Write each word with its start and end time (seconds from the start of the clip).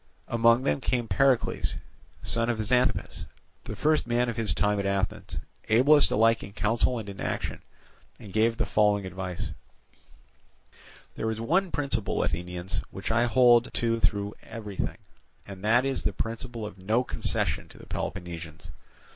Among 0.27 0.63
them 0.63 0.81
came 0.81 1.07
forward 1.07 1.37
Pericles, 1.41 1.75
son 2.23 2.49
of 2.49 2.57
Xanthippus, 2.63 3.27
the 3.65 3.75
first 3.75 4.07
man 4.07 4.29
of 4.29 4.35
his 4.35 4.55
time 4.55 4.79
at 4.79 4.85
Athens, 4.87 5.37
ablest 5.69 6.09
alike 6.09 6.41
in 6.41 6.53
counsel 6.53 6.97
and 6.97 7.07
in 7.07 7.19
action, 7.21 7.61
and 8.17 8.33
gave 8.33 8.57
the 8.57 8.65
following 8.65 9.05
advice: 9.05 9.51
"There 11.13 11.29
is 11.29 11.39
one 11.39 11.69
principle, 11.69 12.23
Athenians, 12.23 12.81
which 12.89 13.11
I 13.11 13.25
hold 13.25 13.71
to 13.75 13.99
through 13.99 14.33
everything, 14.41 14.97
and 15.45 15.63
that 15.63 15.85
is 15.85 16.03
the 16.03 16.13
principle 16.13 16.65
of 16.65 16.79
no 16.79 17.03
concession 17.03 17.67
to 17.67 17.77
the 17.77 17.85
Peloponnesians. 17.85 18.71